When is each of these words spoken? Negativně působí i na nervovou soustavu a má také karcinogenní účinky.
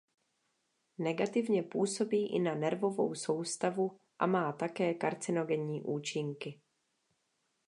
Negativně 0.97 1.63
působí 1.63 2.33
i 2.35 2.39
na 2.39 2.55
nervovou 2.55 3.15
soustavu 3.15 3.99
a 4.19 4.25
má 4.25 4.51
také 4.51 4.93
karcinogenní 4.93 5.81
účinky. 5.81 6.61